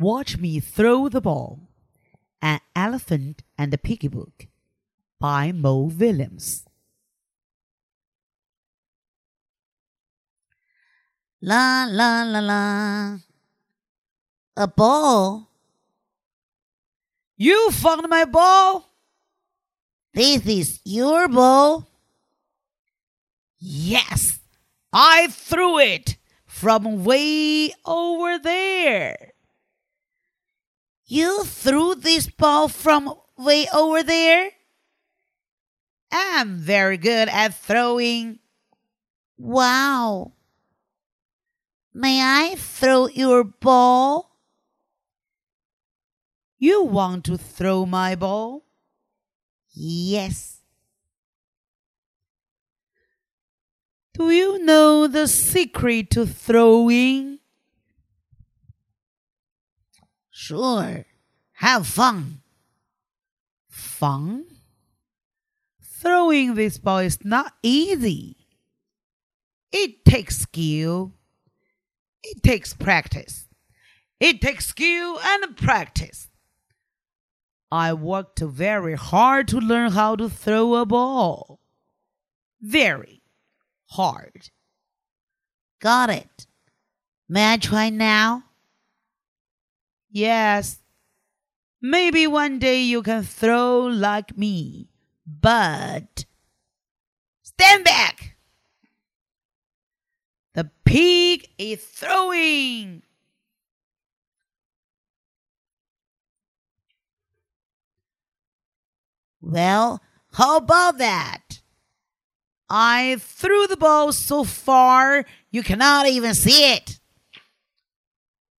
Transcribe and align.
Watch 0.00 0.38
Me 0.38 0.60
Throw 0.60 1.08
the 1.08 1.20
Ball 1.20 1.58
An 2.40 2.60
Elephant 2.76 3.42
and 3.58 3.72
the 3.72 3.78
Piggie 3.78 4.08
Book 4.08 4.46
by 5.18 5.50
Mo 5.50 5.90
Willems. 5.90 6.64
La 11.42 11.88
la 11.90 12.22
la 12.22 12.38
la. 12.38 13.18
A 14.56 14.68
ball? 14.68 15.50
You 17.36 17.72
found 17.72 18.08
my 18.08 18.24
ball? 18.24 18.88
This 20.14 20.46
is 20.46 20.80
your 20.84 21.26
ball? 21.26 21.88
Yes, 23.58 24.38
I 24.92 25.26
threw 25.26 25.80
it 25.80 26.18
from 26.46 27.04
way 27.04 27.72
over 27.84 28.38
there. 28.38 29.32
You 31.10 31.44
threw 31.44 31.94
this 31.94 32.28
ball 32.28 32.68
from 32.68 33.14
way 33.38 33.66
over 33.72 34.02
there? 34.02 34.50
I'm 36.12 36.58
very 36.58 36.98
good 36.98 37.30
at 37.30 37.54
throwing. 37.54 38.40
Wow. 39.38 40.32
May 41.94 42.20
I 42.20 42.56
throw 42.56 43.08
your 43.08 43.42
ball? 43.42 44.36
You 46.58 46.82
want 46.82 47.24
to 47.24 47.38
throw 47.38 47.86
my 47.86 48.14
ball? 48.14 48.66
Yes. 49.72 50.60
Do 54.12 54.30
you 54.30 54.62
know 54.62 55.06
the 55.06 55.26
secret 55.26 56.10
to 56.10 56.26
throwing? 56.26 57.38
Sure. 60.48 61.04
Have 61.52 61.86
fun. 61.86 62.40
Fun? 63.68 64.46
Throwing 65.82 66.54
this 66.54 66.78
ball 66.78 67.00
is 67.00 67.22
not 67.22 67.52
easy. 67.62 68.34
It 69.70 70.06
takes 70.06 70.38
skill. 70.38 71.12
It 72.22 72.42
takes 72.42 72.72
practice. 72.72 73.46
It 74.20 74.40
takes 74.40 74.64
skill 74.64 75.20
and 75.22 75.54
practice. 75.54 76.30
I 77.70 77.92
worked 77.92 78.38
very 78.40 78.94
hard 78.94 79.48
to 79.48 79.58
learn 79.58 79.90
how 79.90 80.16
to 80.16 80.30
throw 80.30 80.76
a 80.76 80.86
ball. 80.86 81.60
Very 82.62 83.20
hard. 83.90 84.48
Got 85.78 86.08
it. 86.08 86.46
May 87.28 87.52
I 87.52 87.58
try 87.58 87.90
now? 87.90 88.44
Yes. 90.10 90.78
Maybe 91.80 92.26
one 92.26 92.58
day 92.58 92.82
you 92.82 93.02
can 93.02 93.22
throw 93.22 93.86
like 93.86 94.36
me, 94.36 94.88
but 95.26 96.24
stand 97.42 97.84
back. 97.84 98.36
The 100.54 100.70
pig 100.84 101.48
is 101.56 101.84
throwing. 101.84 103.02
Well, 109.40 110.02
how 110.32 110.56
about 110.56 110.98
that? 110.98 111.60
I 112.68 113.16
threw 113.20 113.66
the 113.66 113.76
ball 113.76 114.12
so 114.12 114.42
far 114.44 115.24
you 115.50 115.62
cannot 115.62 116.08
even 116.08 116.34
see 116.34 116.72
it. 116.72 116.98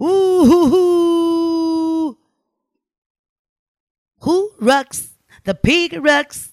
Ooh 0.00 0.44
hoo 0.46 0.68
hoo. 0.70 1.19
Who 4.20 4.52
rocks? 4.60 5.14
The 5.44 5.54
pig 5.54 5.96
rocks. 6.02 6.52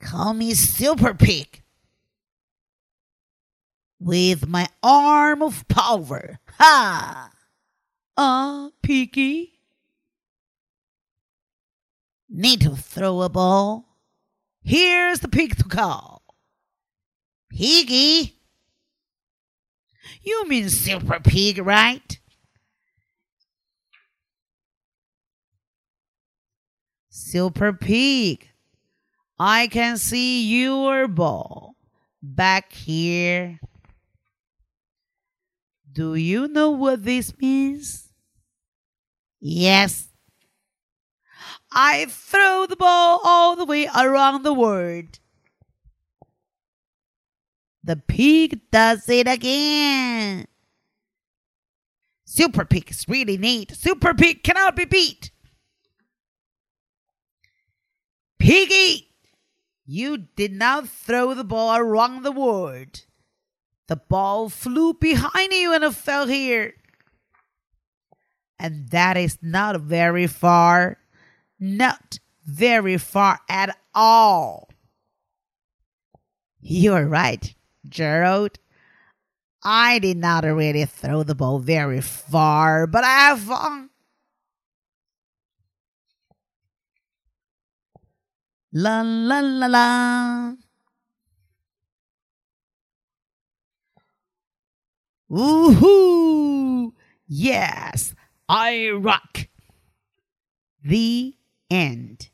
Call 0.00 0.34
me 0.34 0.54
Super 0.54 1.14
Pig. 1.14 1.62
With 4.00 4.48
my 4.48 4.68
arm 4.82 5.42
of 5.42 5.66
power. 5.68 6.40
Ha! 6.58 7.30
Ah, 8.16 8.66
uh, 8.66 8.70
Piggie. 8.82 9.50
Need 12.28 12.62
to 12.62 12.74
throw 12.74 13.22
a 13.22 13.28
ball? 13.28 13.86
Here's 14.64 15.20
the 15.20 15.28
pig 15.28 15.56
to 15.58 15.64
call. 15.64 16.22
Piggie? 17.54 18.32
You 20.22 20.48
mean 20.48 20.68
Super 20.68 21.20
Pig, 21.20 21.58
right? 21.58 22.18
Super 27.14 27.74
Pig, 27.74 28.48
I 29.38 29.66
can 29.66 29.98
see 29.98 30.48
your 30.48 31.06
ball 31.06 31.76
back 32.22 32.72
here. 32.72 33.60
Do 35.92 36.14
you 36.14 36.48
know 36.48 36.70
what 36.70 37.04
this 37.04 37.36
means? 37.36 38.14
Yes. 39.40 40.08
I 41.70 42.06
throw 42.08 42.64
the 42.66 42.76
ball 42.76 43.20
all 43.22 43.56
the 43.56 43.66
way 43.66 43.86
around 43.94 44.42
the 44.42 44.54
world. 44.54 45.18
The 47.84 47.96
pig 47.96 48.58
does 48.70 49.06
it 49.10 49.28
again. 49.28 50.46
Super 52.24 52.64
Pig 52.64 52.90
is 52.90 53.06
really 53.06 53.36
neat. 53.36 53.72
Super 53.72 54.14
Pig 54.14 54.42
cannot 54.42 54.76
be 54.76 54.86
beat. 54.86 55.31
Piggie, 58.42 59.06
you 59.86 60.18
did 60.34 60.50
not 60.50 60.88
throw 60.88 61.32
the 61.32 61.44
ball 61.44 61.76
around 61.76 62.24
the 62.24 62.32
world. 62.32 63.04
The 63.86 63.94
ball 63.94 64.48
flew 64.48 64.94
behind 64.94 65.52
you 65.52 65.72
and 65.72 65.84
it 65.84 65.94
fell 65.94 66.26
here. 66.26 66.74
And 68.58 68.88
that 68.88 69.16
is 69.16 69.38
not 69.42 69.80
very 69.82 70.26
far. 70.26 70.98
Not 71.60 72.18
very 72.44 72.98
far 72.98 73.38
at 73.48 73.78
all. 73.94 74.70
You're 76.60 77.06
right, 77.06 77.54
Gerald. 77.88 78.58
I 79.62 80.00
did 80.00 80.16
not 80.16 80.42
really 80.42 80.84
throw 80.86 81.22
the 81.22 81.36
ball 81.36 81.60
very 81.60 82.00
far, 82.00 82.88
but 82.88 83.04
I 83.04 83.18
have 83.28 83.38
fun. 83.38 83.90
La 88.74 89.02
la 89.02 89.40
la 89.40 89.66
la. 89.66 90.56
Woohoo! 95.30 96.92
Yes, 97.26 98.14
I 98.48 98.90
rock. 98.90 99.48
The 100.82 101.34
end. 101.70 102.31